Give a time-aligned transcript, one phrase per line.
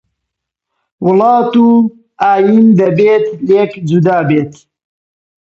[1.05, 1.69] وڵات و
[2.25, 4.53] ئایین دەبێت لێک جودابێت